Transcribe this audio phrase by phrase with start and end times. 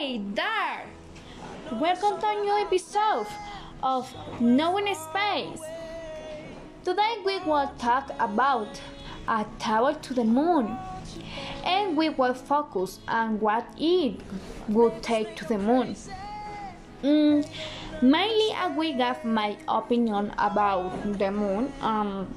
[0.00, 0.86] Hey there!
[1.72, 3.26] Welcome to a new episode
[3.82, 4.10] of
[4.40, 5.60] Knowing Space.
[6.82, 8.80] Today we will talk about
[9.28, 10.74] a tower to the moon
[11.66, 14.18] and we will focus on what it
[14.68, 15.94] would take to the moon.
[17.02, 17.46] Mm,
[18.00, 21.74] mainly, I will give my opinion about the moon.
[21.82, 22.34] Um,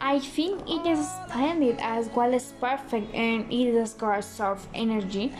[0.00, 5.32] I think it is splendid as well as perfect and it is got of energy.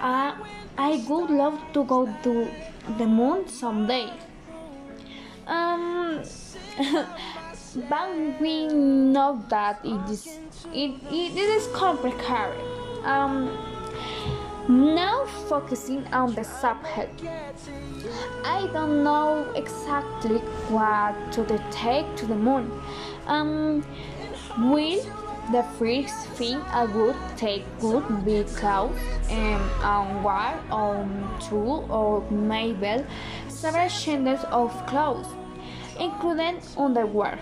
[0.00, 0.34] Uh,
[0.78, 2.48] I would love to go to
[2.98, 4.10] the moon someday.
[5.46, 6.22] Um,
[7.88, 10.38] but we know that it is
[10.72, 12.60] it, it, it is complicated.
[13.04, 13.56] Um,
[14.68, 17.22] now focusing on the subject.
[18.44, 22.70] I don't know exactly what to take to the moon.
[23.26, 23.84] Um,
[24.58, 25.02] will
[25.52, 28.98] the first thing I would take would be clothes
[29.30, 31.08] um, on one or
[31.40, 33.04] two or maybe
[33.48, 35.28] several changes of clothes,
[36.00, 37.38] including underwear.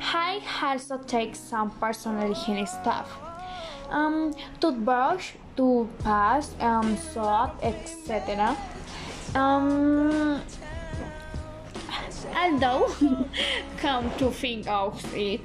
[0.00, 3.08] I also take some personal hygiene stuff.
[3.90, 8.56] Um, toothbrush, toothpaste, um, soap, etc.
[9.34, 10.40] Um,
[12.36, 12.92] although,
[13.78, 15.40] come to think of it,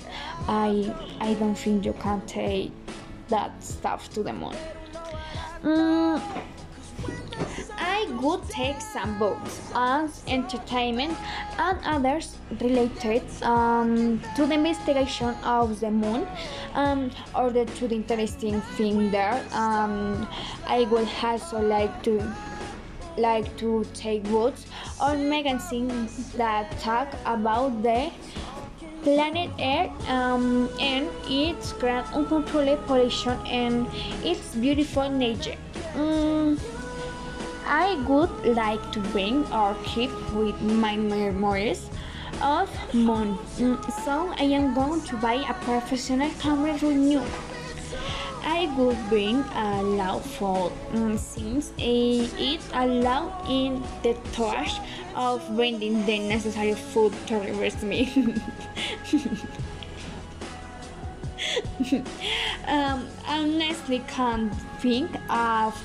[0.48, 2.72] I I don't think you can take
[3.30, 4.56] that stuff to the moon.
[5.64, 6.22] Um,
[7.78, 11.18] I would take some books as entertainment
[11.58, 16.28] and others related um, to the investigation of the moon
[16.76, 19.44] um, or the, to the interesting thing there.
[19.54, 20.28] Um,
[20.68, 22.22] I would also like to
[23.18, 24.66] like to take books
[25.02, 28.10] or magazines that talk about the
[29.04, 33.88] planet Earth um, and its grand uncontrolled pollution and
[34.24, 35.56] its beautiful nature.
[35.94, 36.60] Mm,
[37.70, 41.88] I would like to bring or keep with my memories
[42.42, 43.38] of moon.
[43.58, 47.22] Mm, so I am going to buy a professional camera for you.
[48.44, 54.82] I would bring a loud phone mm, since it allows in the task
[55.16, 58.34] of bringing the necessary food to reverse me.
[62.68, 65.80] um, honestly can't think of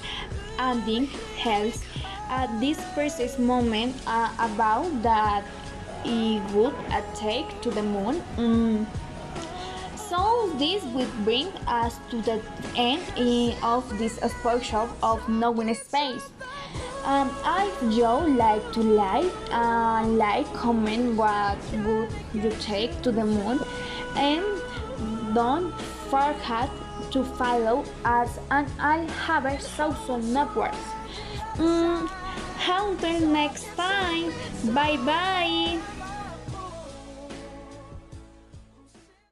[0.59, 1.09] adding
[1.45, 1.83] else
[2.29, 5.45] at this precise moment uh, about that
[6.05, 6.75] it would
[7.15, 8.23] take to the moon.
[8.37, 8.87] Mm.
[9.97, 12.41] So this would bring us to the
[12.77, 13.03] end
[13.63, 16.23] of this workshop of knowing space.
[17.05, 23.25] Um, I would like to like, uh, like, comment what would you take to the
[23.25, 23.61] moon,
[24.17, 24.45] and
[25.35, 25.73] don't
[26.09, 26.71] forget
[27.11, 30.79] to follow us on all our social networks.
[31.57, 32.11] Mm,
[32.69, 34.33] until next time,
[34.75, 36.04] bye bye.